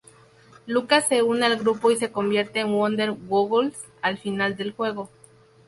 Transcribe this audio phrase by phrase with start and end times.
[0.65, 5.11] Luka se une al grupo y se convierte en Wonder-Goggles al final del juego.